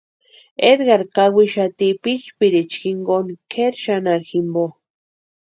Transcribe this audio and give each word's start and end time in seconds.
Edgar 0.69 1.01
kawixati 1.15 1.87
pʼichpiricha 2.03 2.79
jinkoni 2.81 3.33
kʼeri 3.51 3.77
xanharhu 3.83 4.25
jimpo. 4.29 4.63